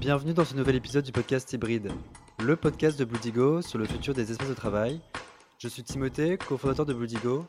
[0.00, 1.90] Bienvenue dans ce nouvel épisode du podcast Hybride,
[2.38, 5.00] le podcast de Bluedigo sur le futur des espaces de travail.
[5.58, 7.44] Je suis Timothée, cofondateur de Bluedigo.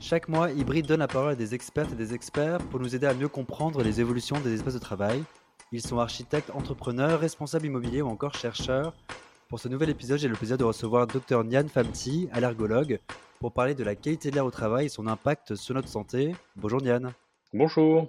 [0.00, 3.06] Chaque mois, Hybride donne la parole à des expertes et des experts pour nous aider
[3.06, 5.22] à mieux comprendre les évolutions des espaces de travail.
[5.70, 8.94] Ils sont architectes, entrepreneurs, responsables immobiliers ou encore chercheurs.
[9.50, 13.00] Pour ce nouvel épisode, j'ai le plaisir de recevoir Dr Nian Famti, allergologue,
[13.38, 16.34] pour parler de la qualité de l'air au travail et son impact sur notre santé.
[16.56, 17.12] Bonjour Nian.
[17.52, 18.08] Bonjour.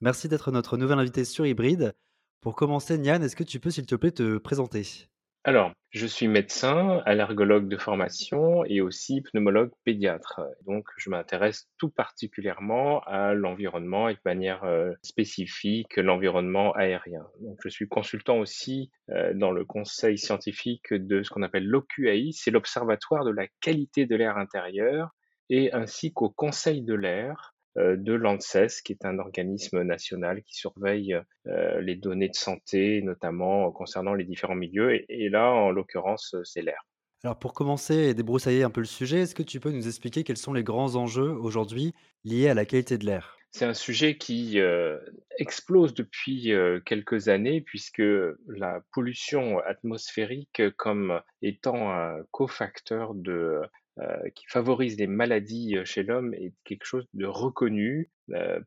[0.00, 1.94] Merci d'être notre nouvel invité sur Hybride.
[2.40, 5.08] Pour commencer, Nian, est-ce que tu peux, s'il te plaît, te présenter?
[5.44, 10.42] Alors, je suis médecin, allergologue de formation et aussi pneumologue pédiatre.
[10.66, 17.26] Donc, je m'intéresse tout particulièrement à l'environnement et de manière euh, spécifique l'environnement aérien.
[17.40, 22.32] Donc, je suis consultant aussi euh, dans le conseil scientifique de ce qu'on appelle l'OQAI,
[22.32, 25.10] c'est l'Observatoire de la qualité de l'air intérieur,
[25.50, 31.16] et ainsi qu'au Conseil de l'air, de l'ANSES, qui est un organisme national qui surveille
[31.46, 35.00] euh, les données de santé, notamment concernant les différents milieux.
[35.10, 36.86] Et, là, en l'occurrence, c'est l'air.
[37.22, 40.24] Alors pour commencer et débroussailler un peu le sujet, est-ce que tu peux nous expliquer
[40.24, 41.92] quels sont les grands enjeux aujourd'hui
[42.24, 43.36] liés à la qualité de l'air?
[43.52, 44.96] C'est un sujet qui euh,
[45.38, 46.52] explose depuis
[46.86, 48.02] quelques années puisque
[48.46, 53.60] la pollution atmosphérique comme étant un cofacteur de
[53.98, 58.08] euh, qui favorise les maladies chez l'homme est quelque chose de reconnu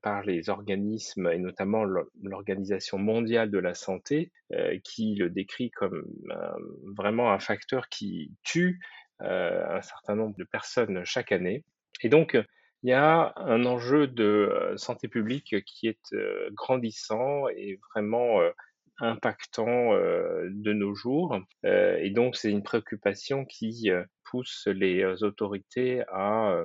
[0.02, 1.86] par les organismes et notamment
[2.22, 4.34] l'Organisation mondiale de la santé
[4.84, 6.04] qui le décrit comme
[6.98, 8.82] vraiment un facteur qui tue
[9.20, 11.64] un certain nombre de personnes chaque année.
[12.02, 12.38] Et donc,
[12.84, 16.14] il y a un enjeu de santé publique qui est
[16.52, 18.42] grandissant et vraiment
[19.00, 21.40] impactant de nos jours.
[21.64, 23.90] et donc, c'est une préoccupation qui
[24.34, 26.58] pousse les autorités à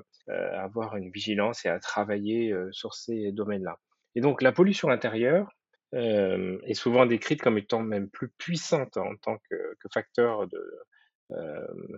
[0.54, 3.76] avoir une vigilance et à travailler sur ces domaines-là.
[4.14, 5.50] Et donc, la pollution intérieure
[5.92, 10.48] est souvent décrite comme étant même plus puissante en tant que, facteur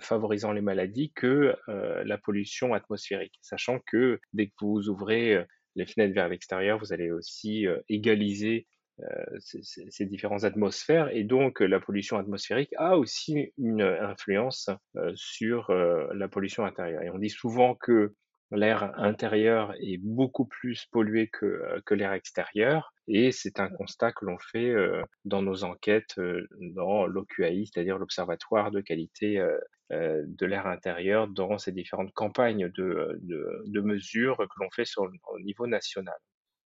[0.01, 6.15] favorisant les maladies que la pollution atmosphérique, sachant que dès que vous ouvrez les fenêtres
[6.15, 8.67] vers l'extérieur, vous allez aussi égaliser
[9.03, 11.09] euh, ces, différentes atmosphères.
[11.15, 17.03] Et donc, la pollution atmosphérique a aussi une influence euh, sur euh, la pollution intérieure.
[17.03, 18.15] Et on dit souvent que
[18.51, 22.93] l'air intérieur est beaucoup plus pollué que, l'air extérieur.
[23.07, 24.75] Et c'est un constat que l'on fait
[25.25, 26.21] dans nos enquêtes
[26.75, 29.41] dans l'OQAI, c'est-à-dire l'Observatoire de qualité
[29.91, 35.41] de l'air intérieur, dans ces différentes campagnes de, de, mesures que l'on fait sur, au
[35.41, 36.19] niveau national.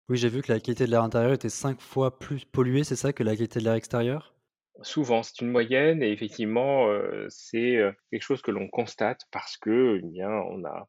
[0.09, 2.97] Oui, j'ai vu que la qualité de l'air intérieur était cinq fois plus polluée, c'est
[2.97, 4.35] ça, que la qualité de l'air extérieur?
[4.83, 6.89] Souvent, c'est une moyenne et effectivement,
[7.29, 7.79] c'est,
[8.11, 10.89] quelque chose que l'on constate parce que, eh bien, on a,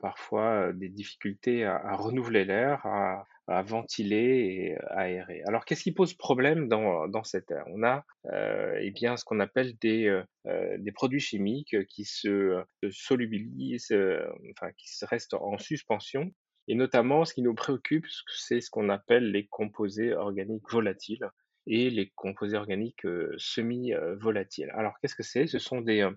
[0.00, 5.42] parfois, des difficultés à renouveler l'air, à ventiler et à aérer.
[5.46, 7.64] Alors qu'est-ce qui pose problème dans dans cet air?
[7.68, 8.04] On a,
[8.80, 13.96] eh bien, ce qu'on appelle des, des produits chimiques, qui se, solubilisent,
[14.50, 16.30] enfin qui se restent en suspension
[16.68, 21.28] et notamment, ce qui nous préoccupe, c'est ce qu'on appelle les composés organiques volatiles
[21.66, 23.06] et les composés organiques
[23.36, 24.70] semi-volatiles.
[24.74, 25.46] Alors, qu'est-ce que c'est?
[25.46, 26.08] Ce sont des,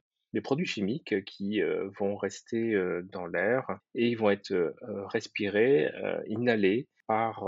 [0.44, 1.62] produits chimiques qui
[1.98, 2.78] vont rester
[3.12, 4.76] dans l'air et ils vont être
[5.12, 5.90] respirés,
[6.28, 7.46] inhalés par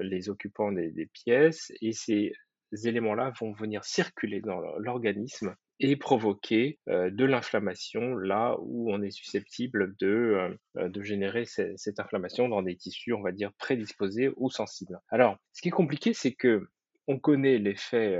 [0.00, 2.32] les occupants des, des pièces et ces
[2.72, 9.94] éléments-là vont venir circuler dans l'organisme et provoquer de l'inflammation là où on est susceptible
[9.98, 14.98] de, de générer cette inflammation dans des tissus, on va dire, prédisposés ou sensibles.
[15.10, 16.68] Alors, ce qui est compliqué, c'est que
[17.06, 18.18] on connaît l'effet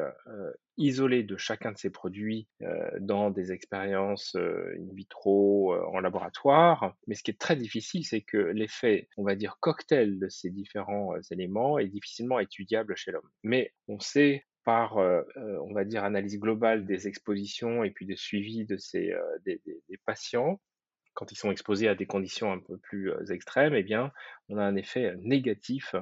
[0.76, 2.48] isolé de chacun de ces produits
[3.00, 8.36] dans des expériences in vitro, en laboratoire, mais ce qui est très difficile, c'est que
[8.36, 13.30] l'effet, on va dire, cocktail de ces différents éléments est difficilement étudiable chez l'homme.
[13.42, 18.64] Mais on sait par, on va dire, analyse globale des expositions et puis des suivis
[18.64, 19.14] de ces,
[19.44, 19.60] des,
[20.06, 20.60] patients,
[21.14, 24.12] quand ils sont exposés à des conditions un peu plus extrêmes, eh bien,
[24.48, 25.94] on a un effet négatif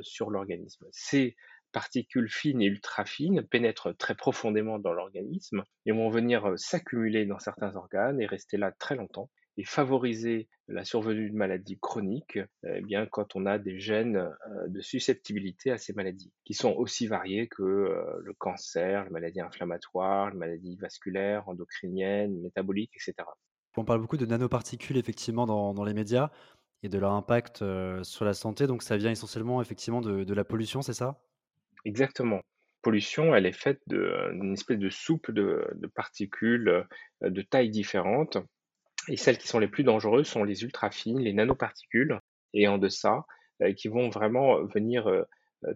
[0.00, 0.86] sur l'organisme.
[0.92, 1.36] Ces
[1.72, 7.38] particules fines et ultra fines pénètrent très profondément dans l'organisme et vont venir s'accumuler dans
[7.38, 12.80] certains organes et rester là très longtemps et favoriser la survenue de maladies chroniques, eh
[12.80, 17.06] bien, quand on a des gènes euh, de susceptibilité à ces maladies, qui sont aussi
[17.06, 23.28] variées que euh, le cancer, les maladies inflammatoires, les maladies vasculaires, endocriniennes, métaboliques, etc.
[23.76, 26.30] On parle beaucoup de nanoparticules effectivement dans, les médias
[26.82, 30.44] et de leur impact euh, sur la santé, donc ça vient essentiellement effectivement de, la
[30.44, 31.20] pollution, c'est ça?
[31.84, 32.40] Exactement.
[32.80, 36.86] Pollution, elle est faite d'une espèce de soupe de, de, particules
[37.20, 38.38] de tailles différentes
[39.08, 42.20] et celles qui sont les plus dangereuses sont les ultra fines, les nanoparticules,
[42.52, 43.24] et en deçà,
[43.62, 45.24] euh, qui vont vraiment venir euh,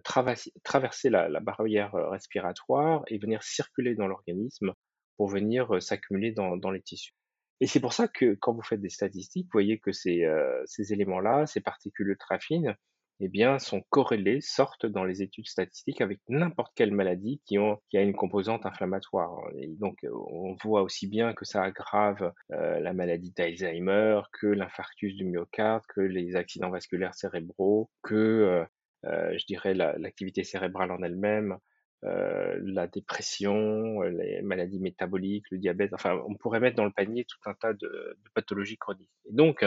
[0.03, 4.73] traverser la, barrière respiratoire et venir circuler dans l'organisme
[5.17, 7.13] pour venir s'accumuler dans, dans les tissus.
[7.61, 10.27] Et c'est pour ça que quand vous faites des statistiques, vous voyez que ces,
[10.65, 12.75] ces éléments-là, ces particules ultra fines,
[13.21, 18.01] eh bien, sont corrélés, sortent dans les études statistiques avec n'importe quelle maladie qui, a
[18.01, 19.31] une composante inflammatoire.
[19.79, 25.23] Donc, on voit aussi bien que ça aggrave euh, la maladie d'Alzheimer, que l'infarctus du
[25.25, 28.65] myocarde, que les accidents vasculaires cérébraux, que, euh,
[29.05, 31.57] euh, je dirais, l'activité cérébrale en elle-même,
[32.03, 35.91] la dépression, les maladies métaboliques, le diabète.
[35.91, 39.09] Enfin, on pourrait mettre dans le panier tout un tas de, de pathologies chroniques.
[39.27, 39.65] Et donc,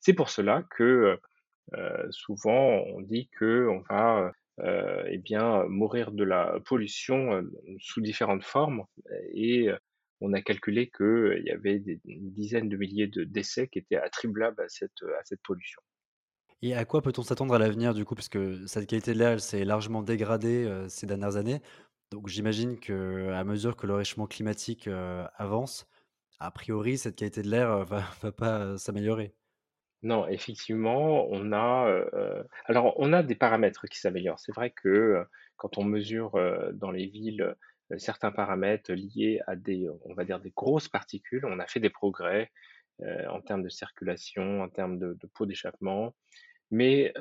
[0.00, 1.20] c'est pour cela que
[2.10, 7.42] souvent, on dit que on va euh, eh bien, mourir de la pollution euh,
[7.80, 8.84] sous différentes formes
[9.32, 9.68] et
[10.20, 14.60] on a calculé qu'il y avait des, dizaines de milliers de décès qui étaient attribuables
[14.62, 15.82] à cette, à pollution.
[16.62, 19.40] Et à quoi peut-on s'attendre à l'avenir du coup Parce que cette qualité de l'air
[19.40, 21.60] s'est largement dégradée ces dernières années?
[22.12, 24.88] Donc j'imagine qu'à mesure que le réchauffement climatique
[25.36, 25.88] avance,
[26.38, 29.34] a priori cette qualité de l'air va, va pas s'améliorer.
[30.04, 34.38] Non, effectivement, on a, heu alors on a des paramètres qui s'améliorent.
[34.38, 35.24] C'est vrai que, heu,
[35.56, 36.32] quand on mesure,
[36.74, 37.56] dans les villes,
[37.96, 41.88] certains paramètres liés à des, on va dire des grosses particules, on a fait des
[41.88, 42.50] progrès,
[43.30, 46.14] en termes de circulation, en termes de de pots d'échappement.
[46.72, 47.14] Mais,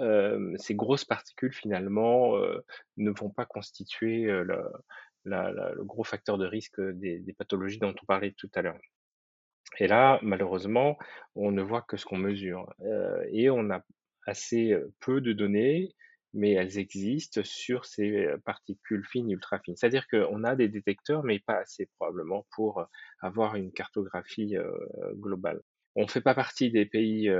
[0.57, 2.37] ces grosses particules finalement,
[2.97, 4.23] ne vont pas constituer,
[5.25, 8.79] le gros facteur de risque, des pathologies dont on parlait tout à l'heure.
[9.79, 10.97] Et là, malheureusement,
[11.35, 12.73] on ne voit que ce qu'on mesure.
[13.31, 13.83] Et on a
[14.25, 15.93] assez peu de données,
[16.33, 19.75] mais elles existent sur ces particules fines, ultra fines.
[19.75, 22.85] C'est-à-dire qu'on a des détecteurs, mais pas assez probablement pour
[23.19, 24.55] avoir une cartographie
[25.15, 25.61] globale.
[25.95, 27.31] On ne fait pas partie des pays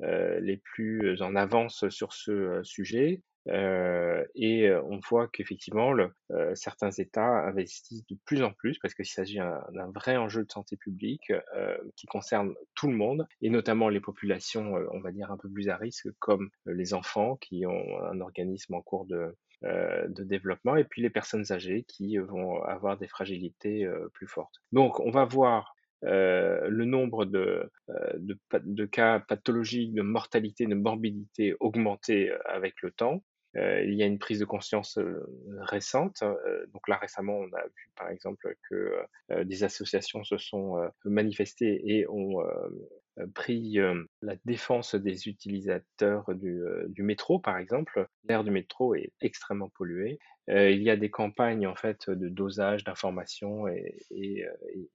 [0.00, 5.94] les plus en avance sur ce sujet, euh, et on voit qu'effectivement,
[6.54, 10.76] certains États investissent de plus en plus parce qu'il s'agit d'un vrai enjeu de santé
[10.76, 11.32] publique
[11.96, 15.68] qui concerne tout le monde et notamment les populations, on va dire, un peu plus
[15.68, 19.34] à risque comme les enfants qui ont un organisme en cours de,
[20.24, 24.56] développement et puis les personnes âgées qui vont avoir des fragilités plus fortes.
[24.72, 27.70] Donc, on va voir le nombre de,
[28.90, 33.22] cas pathologiques, de mortalité, de morbidité augmenter avec le temps.
[33.56, 35.26] Euh, il y a une prise de conscience euh,
[35.60, 36.22] récente.
[36.22, 38.96] Euh, donc là récemment, on a vu par exemple que
[39.44, 42.38] des associations se sont manifestées et ont
[43.34, 43.78] pris
[44.20, 48.08] la défense des utilisateurs du, métro, par exemple.
[48.24, 50.18] L'air du métro est extrêmement pollué.
[50.48, 54.44] il y a des campagnes en fait de dosage, d'information et, et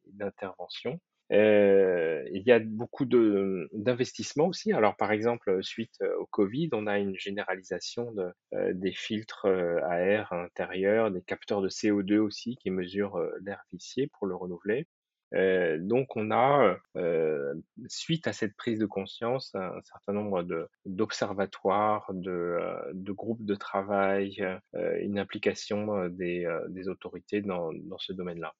[0.05, 0.99] d'intervention.
[1.31, 4.71] Euh, il y a beaucoup d'investissements aussi.
[4.73, 9.45] Alors, par exemple, suite euh, au Covid, on a une généralisation de, euh, des filtres
[9.45, 14.87] à air intérieur, des capteurs de CO2 aussi qui mesurent l'air vicié pour le renouveler.
[15.33, 17.53] Euh, donc on a, euh,
[17.87, 20.45] suite à cette prise de conscience, un certain nombre
[20.85, 22.59] d'observatoires, de,
[22.93, 24.41] de, groupes de travail,
[24.75, 28.53] euh, une implication des, des autorités dans, dans ce domaine-là.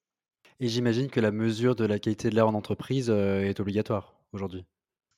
[0.60, 4.14] Et j'imagine que la mesure de la qualité de l'air en entreprise euh, est obligatoire
[4.32, 4.64] aujourd'hui.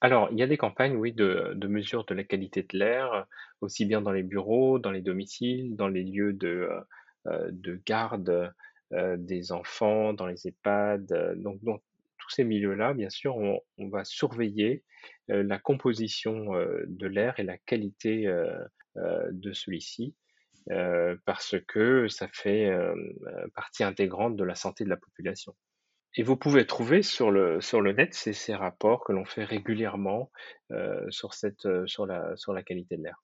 [0.02, 3.26] Alors, il y a des campagnes, oui, de, mesure de la qualité de l'air,
[3.62, 6.68] aussi bien dans les bureaux, dans les domiciles, dans les lieux de,
[7.26, 8.52] euh, de garde
[8.92, 11.36] euh, des enfants, dans les EHPAD.
[11.36, 11.78] Donc, dans
[12.18, 14.84] tous ces milieux-là, bien sûr, on va surveiller
[15.28, 16.52] la composition
[16.86, 18.26] de l'air et la qualité
[18.96, 20.14] de celui-ci
[20.70, 22.94] euh, parce que ça fait euh,
[23.54, 25.54] partie intégrante de la santé de la population.
[26.16, 29.44] Et vous pouvez trouver sur le, sur le net ces, ces rapports que l'on fait
[29.44, 30.30] régulièrement
[30.70, 33.22] euh, sur, cette, sur, la, sur la qualité de l'air.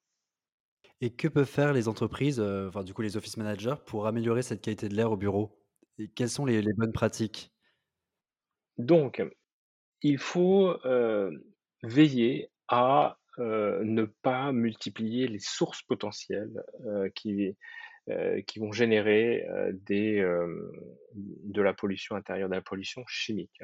[1.01, 4.63] Et que peuvent faire les entreprises, enfin du coup les office managers, pour améliorer cette
[4.63, 5.63] qualité de l'air au bureau?
[5.99, 7.53] Et quelles sont les, les bonnes pratiques?
[8.79, 9.23] Donc,
[10.03, 10.79] il faut
[11.83, 17.55] veiller à euh, ne pas multiplier les sources potentielles euh, qui,
[18.09, 19.47] euh, qui vont générer
[19.83, 23.63] de la pollution intérieure, de la pollution chimique.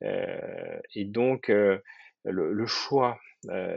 [0.00, 1.52] et donc,
[2.24, 3.20] le, choix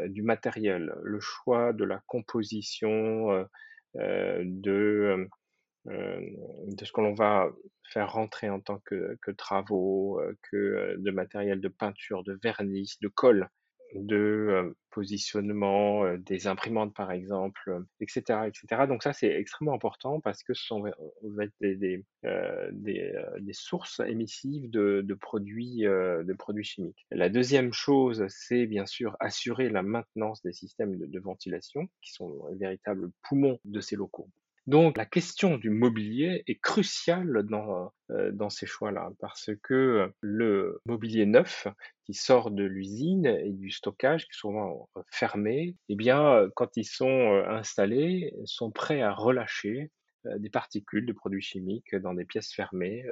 [0.08, 3.48] du matériel, le choix de la composition
[3.94, 5.28] de,
[5.86, 7.52] de ce que l'on va
[7.92, 13.10] faire rentrer en tant que, que travaux, que de matériel de peinture, de vernis, de
[13.10, 13.48] colle,
[13.96, 18.84] de euh, positionnement euh, des imprimantes par exemple, etc., etc.
[18.88, 20.84] Donc ça c'est extrêmement important parce que ce sont
[21.62, 27.06] des, des, euh, des, des, sources émissives de, de produits de produits chimiques.
[27.12, 32.12] La deuxième chose c'est bien sûr assurer la maintenance des systèmes de, de ventilation qui
[32.12, 34.30] sont les véritables poumons de ces locaux.
[34.68, 40.82] Donc la question du mobilier est cruciale dans, euh, dans ces choix-là, parce que le
[40.86, 41.68] mobilier neuf
[42.04, 46.86] qui sort de l'usine et du stockage, qui est souvent fermé, eh bien, quand ils
[46.86, 49.92] sont installés, sont prêts à relâcher
[50.38, 53.06] des particules de produits chimiques dans des pièces fermées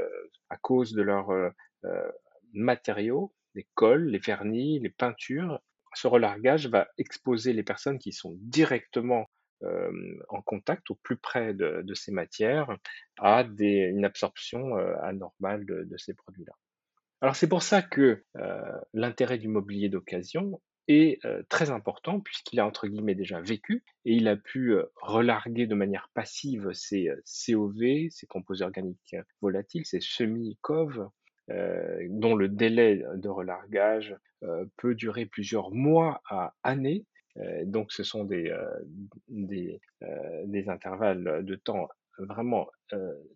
[0.50, 1.30] à cause de leurs
[2.54, 5.60] matériaux, les cols, les vernis, les peintures.
[5.94, 9.28] Ce relargage va exposer les personnes qui sont directement
[10.30, 12.76] en contact au plus près de, ces matières
[13.20, 16.54] à une absorption anormale de, ces produits-là.
[17.22, 18.24] Alors c'est pour ça que
[18.94, 24.28] l'intérêt du mobilier d'occasion est très important puisqu'il a entre guillemets déjà vécu et il
[24.28, 27.10] a pu relarguer de manière passive ses
[27.48, 31.08] COV, ses composés organiques volatiles, ses semi-COV,
[31.48, 34.16] dont le délai de relargage
[34.78, 37.06] peut durer plusieurs mois à années.
[37.66, 38.56] Donc ce sont des,
[39.28, 39.82] des,
[40.46, 42.68] des, intervalles de temps vraiment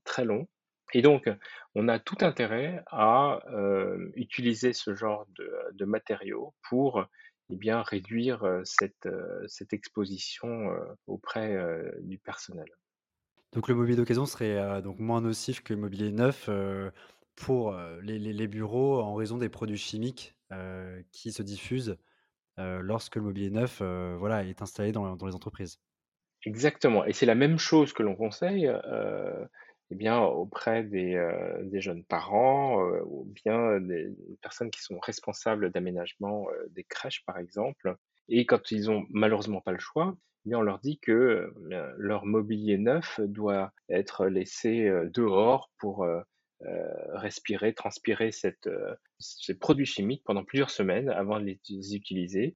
[0.03, 0.47] très longs.
[0.93, 1.29] Et donc,
[1.75, 3.39] on a tout intérêt à
[4.15, 5.27] utiliser ce genre
[5.73, 7.05] de, matériaux pour
[7.49, 9.07] eh bien, réduire cette,
[9.47, 10.69] cette exposition
[11.07, 11.57] auprès
[12.01, 12.67] du personnel.
[13.53, 16.49] Donc le mobilier d'occasion serait donc moins nocif que le mobilier neuf
[17.35, 20.35] pour les, bureaux en raison des produits chimiques
[21.11, 21.97] qui se diffusent
[22.57, 25.79] lorsque le mobilier neuf voilà, est installé dans, les entreprises.
[26.45, 27.05] Exactement.
[27.05, 28.71] Et c'est la même chose que l'on conseille
[29.89, 34.09] eh bien, auprès des, euh, jeunes parents euh, ou bien des
[34.41, 37.95] personnes qui sont responsables d'aménagement euh, des crèches, par exemple.
[38.27, 41.53] Et quand ils ont malheureusement pas le choix, eh bien, on leur dit que
[41.97, 46.05] leur mobilier neuf doit être laissé dehors pour
[47.13, 48.69] respirer, transpirer cette,
[49.19, 52.55] ces produits chimiques pendant plusieurs semaines avant de les utiliser.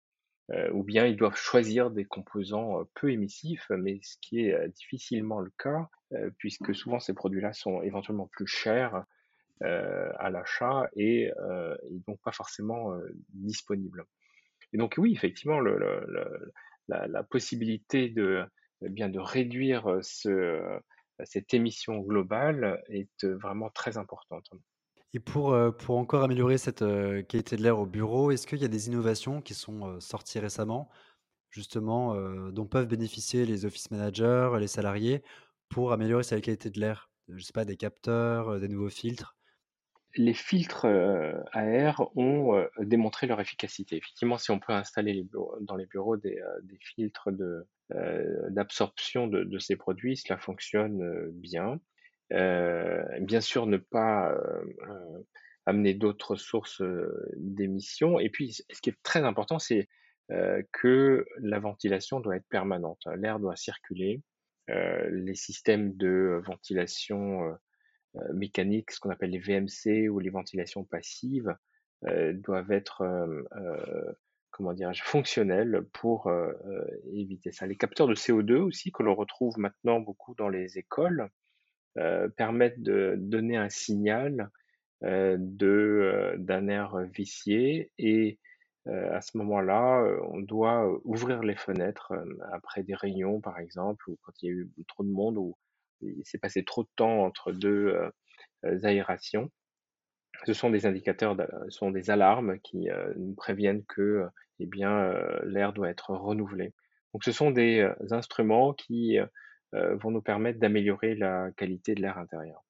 [0.73, 5.51] ou bien ils doivent choisir des composants peu émissifs, mais ce qui est difficilement le
[5.57, 9.05] cas euh, puisque souvent ces produits-là sont éventuellement plus chers
[9.63, 12.93] euh, à l'achat et, euh, donc pas forcément
[13.29, 14.05] disponibles.
[14.73, 18.43] Et donc oui, effectivement, la, possibilité de,
[18.85, 20.79] eh bien, de réduire ce,
[21.25, 24.49] cette émission globale est vraiment très importante.
[25.13, 26.85] Et pour, pour encore améliorer cette
[27.27, 30.89] qualité de l'air au bureau, est-ce qu'il y a des innovations qui sont sorties récemment,
[31.49, 32.15] justement,
[32.51, 35.21] dont peuvent bénéficier les office managers, les salariés,
[35.67, 37.09] pour améliorer sa qualité de l'air?
[37.27, 39.35] Je sais pas, des capteurs, des nouveaux filtres?
[40.15, 43.97] Les filtres, à air ont, démontré leur efficacité.
[43.97, 45.27] Effectivement, si on peut installer
[45.59, 46.41] dans les bureaux des,
[46.79, 47.67] filtres de,
[48.49, 51.79] d'absorption de ces produits, cela fonctionne, bien.
[52.29, 54.35] bien sûr, ne pas,
[55.65, 56.81] amener d'autres sources,
[57.35, 59.89] d'émissions et puis ce qui est très important, c'est,
[60.71, 63.01] que la ventilation doit être permanente.
[63.17, 64.21] L'air doit circuler
[64.69, 67.53] euh, les systèmes de ventilation euh,
[68.17, 71.55] euh, mécanique, ce qu'on appelle les VMC ou les ventilations passives,
[72.33, 73.03] doivent être
[74.61, 76.31] comment dirais-je, fonctionnels pour
[77.11, 77.65] éviter ça.
[77.65, 81.29] Les capteurs de CO2 aussi, que l'on retrouve maintenant beaucoup dans les écoles,
[82.37, 84.51] permettent de donner un signal
[85.01, 88.37] d'un air vicié et
[88.85, 92.13] à ce moment-là, on doit ouvrir les fenêtres
[92.51, 95.57] après des réunions, par exemple, ou quand il y a eu trop de monde, ou
[96.01, 97.95] il s'est passé trop de temps entre deux
[98.83, 99.49] aérations.
[100.45, 101.35] Ce sont des indicateurs,
[101.69, 104.25] ce sont des alarmes qui nous préviennent que,
[104.61, 105.13] eh bien,
[105.43, 106.73] l'air doit être renouvelé.
[107.13, 109.17] Donc, ce sont des instruments qui
[109.73, 112.63] vont nous permettre d'améliorer la qualité de l'air intérieur.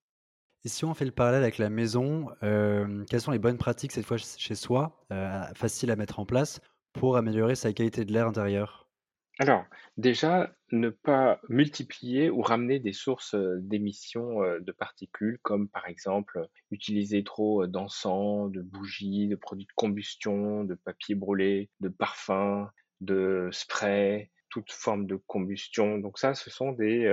[0.63, 4.05] Et si on fait le parallèle avec la maison, quelles sont les bonnes pratiques cette
[4.05, 5.03] fois chez soi,
[5.55, 6.61] faciles à mettre en place
[6.93, 8.87] pour améliorer sa qualité de l'air intérieur?
[9.39, 9.65] Alors,
[9.97, 17.23] déjà, ne pas multiplier ou ramener des sources d'émissions de particules, comme par exemple utiliser
[17.23, 22.67] trop d'encens, de bougies, de produits de combustion, de papier brûlé, de parfums,
[22.99, 25.97] de spray, toute forme de combustion.
[25.97, 27.09] Donc ça, ce sont des,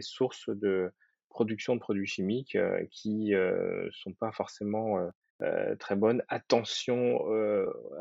[0.00, 0.90] sources de,
[1.28, 2.58] production de produits chimiques
[2.90, 4.98] qui euh, sont pas forcément
[5.42, 6.22] euh, très bonnes.
[6.28, 7.20] Attention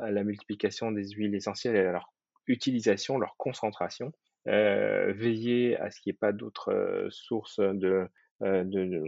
[0.01, 2.11] à la multiplication des huiles essentielles et à leur
[2.47, 4.11] utilisation, leur concentration.
[4.45, 8.07] veillez à ce qu'il n'y ait pas d'autres sources de,
[8.41, 9.01] de,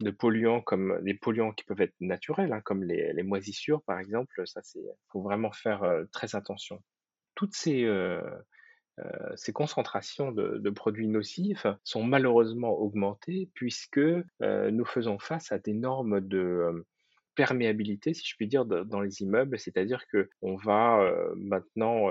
[0.00, 3.98] de, polluants comme des polluants qui peuvent être naturels, hein, comme les, les, moisissures par
[3.98, 4.42] exemple.
[4.46, 6.82] Ça, c'est faut vraiment faire très attention.
[7.34, 7.86] Toutes ces
[9.00, 15.58] euh, ces concentrations de, produits nocifs sont malheureusement augmentées puisque euh, nous faisons face à
[15.58, 16.86] des normes de euh,
[17.34, 21.00] perméabilité, si je puis dire, dans les immeubles, c'est-à-dire que on va
[21.36, 22.10] maintenant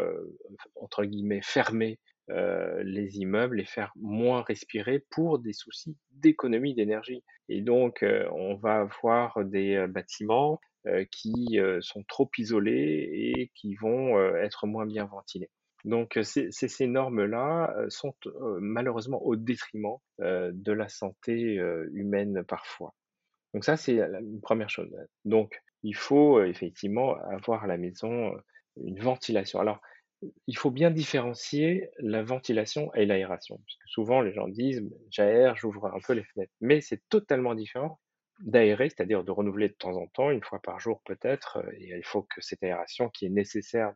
[0.75, 7.23] entre guillemets fermer les immeubles, les faire moins respirer pour des soucis d'économie d'énergie.
[7.49, 10.59] Et donc, on va avoir des bâtiments
[11.11, 15.49] qui sont trop isolés et qui vont être moins bien ventilés.
[15.83, 18.13] Donc ces, normes-là sont
[18.59, 21.59] malheureusement au détriment de la santé
[21.91, 22.93] humaine parfois.
[23.53, 24.89] Donc ça, c'est la première chose.
[25.25, 28.31] Donc il faut effectivement avoir à la maison
[28.77, 29.59] une ventilation.
[29.59, 29.81] Alors,
[30.45, 33.57] il faut bien différencier la ventilation et l'aération.
[33.57, 36.53] Parce que souvent, les gens disent, j'aère, j'ouvre un peu les fenêtres.
[36.61, 37.99] Mais c'est totalement différent
[38.39, 41.63] d'aérer, c'est-à-dire de renouveler de temps en temps, une fois par jour peut-être.
[41.79, 43.93] Et il faut que cette aération qui est nécessaire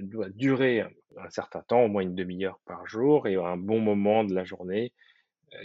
[0.00, 0.80] doit durer
[1.16, 4.44] un certain temps, au moins une demi-heure par jour, et un bon moment de la
[4.44, 4.92] journée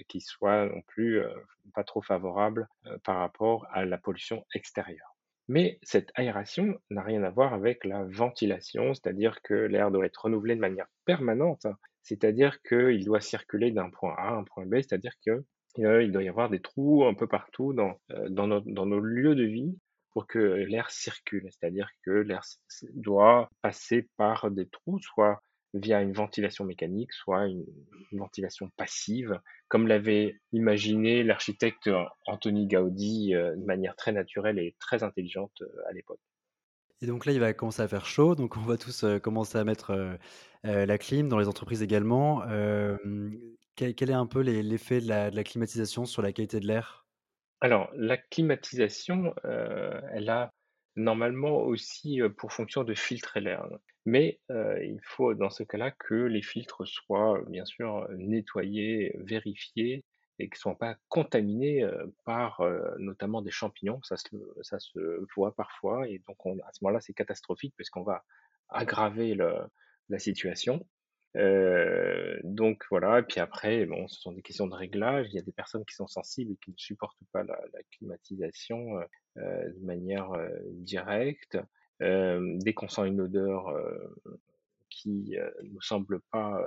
[0.07, 1.29] qui soit non plus euh,
[1.73, 2.67] pas trop favorable
[3.03, 5.15] par rapport à la pollution extérieure.
[5.47, 10.23] Mais cette aération n'a rien à voir avec la ventilation, c'est-à-dire que l'air doit être
[10.23, 11.67] renouvelé de manière permanente,
[12.01, 16.29] c'est-à-dire qu'il doit circuler d'un point A à un point B, c'est-à-dire qu'il doit y
[16.29, 17.99] avoir des trous un peu partout dans,
[18.29, 19.77] dans nos lieux de vie
[20.11, 22.43] pour que l'air circule, c'est-à-dire que l'air
[22.93, 25.41] doit passer par des trous, soit
[25.74, 27.65] via une ventilation mécanique, soit une,
[28.12, 29.39] ventilation passive,
[29.70, 31.89] comme l'avait imaginé l'architecte
[32.27, 36.20] Anthony Gaudi euh, de manière très naturelle et très intelligente euh, à l'époque.
[37.01, 39.58] Et donc là, il va commencer à faire chaud, donc on va tous euh, commencer
[39.58, 40.18] à mettre
[40.63, 42.44] la clim dans les entreprises également.
[43.75, 47.03] quel, est un peu l'effet de la climatisation sur la qualité de l'air?
[47.63, 50.51] Alors, la climatisation, euh, elle a
[50.95, 53.67] normalement aussi euh, pour fonction de filtrer l'air.
[54.05, 60.03] Mais euh, il faut dans ce cas-là que les filtres soient bien sûr nettoyés, vérifiés
[60.39, 61.88] et qu'ils ne soient pas contaminés
[62.25, 62.62] par
[62.97, 64.01] notamment des champignons.
[64.01, 65.00] Ça se, ça se
[65.35, 68.23] voit parfois et donc à ce moment-là c'est catastrophique puisqu'on va
[68.67, 70.85] aggraver la situation.
[71.35, 75.27] Euh, donc voilà, et puis après, bon, ce sont des questions de réglage.
[75.29, 77.57] Il y a des personnes qui sont sensibles et qui ne supportent pas la,
[77.91, 79.03] climatisation euh,
[79.37, 80.31] euh, de manière
[80.72, 81.57] directe.
[82.00, 83.74] dès qu'on sent une odeur
[84.89, 86.61] qui ne nous semble pas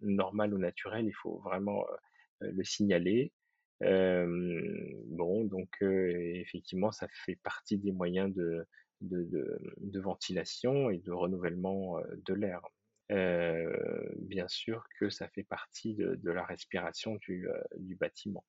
[0.00, 1.84] normale ou naturelle, il faut vraiment
[2.40, 3.32] le signaler.
[3.80, 8.66] bon, donc effectivement, ça fait partie des moyens de,
[9.02, 12.62] de, de ventilation et de renouvellement de l'air.
[13.10, 13.70] Euh,
[14.18, 18.44] bien sûr que ça fait partie de, la respiration du, euh, bâtiment.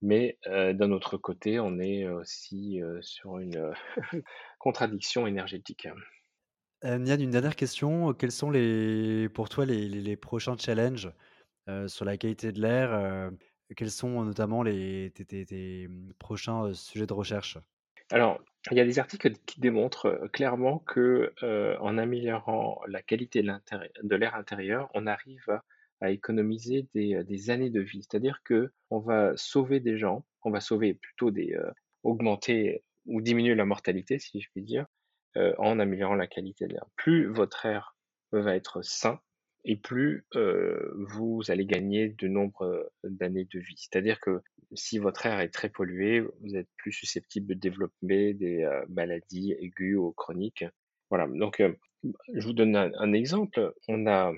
[0.00, 3.72] Mais euh, d'un autre côté, on est aussi sur une
[4.58, 5.88] contradiction énergétique.
[6.82, 8.14] Nian, une dernière question.
[8.14, 11.12] Quels sont les, pour toi les, prochains challenges
[11.86, 13.30] sur la qualité de l'air
[13.76, 17.58] Quels sont notamment les, tes, prochains sujets de recherche?
[18.10, 23.02] Alors, il y a des articles qui démontrent euh, clairement que euh, en améliorant la
[23.02, 25.60] qualité de l'air intérieur, on arrive
[26.00, 28.02] à, économiser euh, des, années de vie.
[28.02, 31.56] C'est-à-dire que on va sauver des gens, on va sauver plutôt des
[32.02, 34.86] augmenter ou diminuer la mortalité, si je puis dire,
[35.36, 36.86] en améliorant la qualité de l'air.
[36.96, 37.94] Plus votre air
[38.32, 39.20] va être sain,
[39.64, 43.76] et plus vous allez gagner de nombre d'années de vie.
[43.76, 44.40] C'est-à-dire que
[44.74, 49.98] si votre air est très pollué, vous êtes plus susceptible de développer des maladies aiguës
[49.98, 50.64] ou chroniques.
[51.10, 51.62] Voilà, donc
[52.34, 53.74] je vous donne un, exemple.
[53.88, 54.32] On a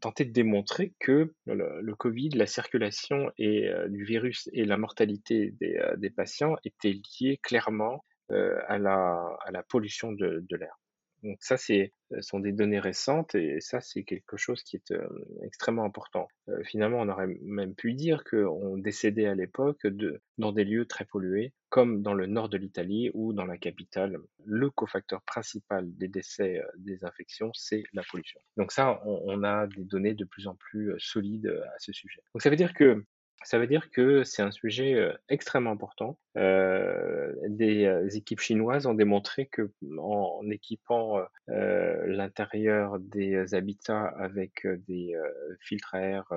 [0.00, 6.10] tenté de démontrer que le, Covid, la circulation et, du virus et la mortalité des,
[6.10, 10.81] patients étaient liés clairement à, la, à la pollution de l'air.
[11.22, 14.90] Donc ça, c'est euh, sont des données récentes et ça, c'est quelque chose qui est
[14.90, 15.06] euh,
[15.44, 16.26] extrêmement important.
[16.48, 20.86] Euh, finalement, on aurait même pu dire qu'on décédait à l'époque de, dans des lieux
[20.86, 24.18] très pollués, comme dans le nord de l'Italie ou dans la capitale.
[24.44, 28.40] Le cofacteur principal des décès des infections, c'est la pollution.
[28.56, 32.20] Donc ça, on, on, a des données de plus en plus solides à ce sujet.
[32.34, 33.04] Donc ça veut dire que
[33.44, 36.18] ça veut dire que c'est un sujet euh, extrêmement important.
[36.36, 45.14] Euh, des euh, équipes chinoises ont démontré que en équipant l'intérieur des habitats avec des
[45.60, 46.32] filtres à air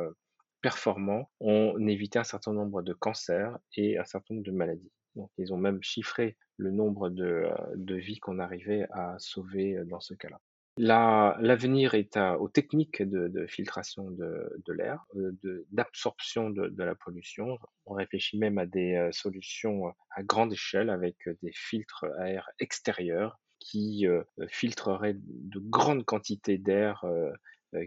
[0.62, 4.92] performants, on évitait un certain nombre de cancers et un certain nombre de maladies.
[5.16, 10.00] Donc, ils ont même chiffré le nombre de, de vies qu'on arrivait à sauver dans
[10.00, 10.40] ce cas-là.
[10.78, 15.32] L'avenir est aux techniques de, filtration de, l'air, euh,
[15.72, 17.58] d'absorption de, la pollution.
[17.86, 22.50] On réfléchit même à des euh, solutions à grande échelle avec des filtres à air
[22.60, 27.06] extérieurs qui euh, filtreraient de grandes quantités d'air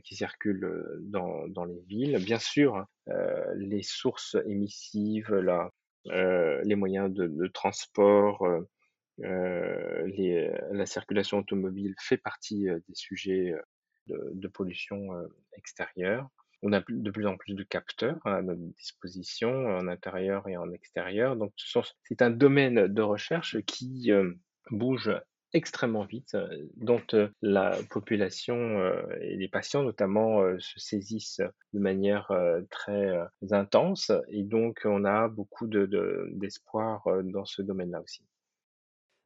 [0.05, 0.71] qui circulent
[1.01, 2.19] dans, les villes.
[2.23, 2.85] Bien sûr,
[3.57, 5.35] les sources émissives,
[6.05, 8.69] les moyens de, transport, euh,
[9.19, 13.55] les, la circulation automobile fait partie euh, des sujets
[14.07, 15.11] de, pollution
[15.53, 16.29] extérieure.
[16.63, 20.73] On a de plus en plus de capteurs à notre disposition, en intérieur et en
[20.73, 21.37] extérieur.
[21.37, 21.53] Donc,
[22.05, 24.11] c'est un domaine de recherche qui
[24.71, 25.15] bouge
[25.53, 26.39] extrêmement vite,
[26.77, 27.03] dont
[27.43, 28.83] la population
[29.21, 31.43] et les patients notamment se saisissent
[31.75, 32.33] de manière
[32.71, 33.15] très
[33.51, 34.11] intense.
[34.29, 38.25] Et donc, on a beaucoup d'espoir dans ce domaine-là aussi.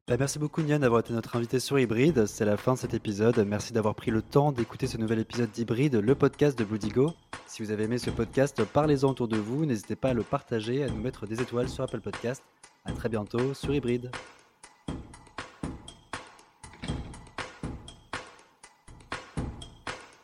[0.09, 2.25] Bah, merci beaucoup Nian d'avoir été notre invité sur Hybride.
[2.25, 3.37] C'est la fin de cet épisode.
[3.47, 7.13] Merci d'avoir pris le temps d'écouter ce nouvel épisode d'Hybride, le podcast de Bloodigo.
[7.47, 9.65] Si vous avez aimé ce podcast, parlez-en autour de vous.
[9.65, 12.43] N'hésitez pas à le partager, à nous mettre des étoiles sur Apple Podcast.
[12.83, 14.11] À très bientôt sur Hybride.